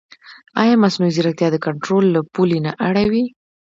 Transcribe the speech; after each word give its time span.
ایا 0.61 0.75
مصنوعي 0.83 1.11
ځیرکتیا 1.15 1.47
د 1.51 1.57
کنټرول 1.65 2.03
له 2.15 2.21
پولې 2.33 2.59
نه 2.65 2.71
اوړي؟ 2.85 3.23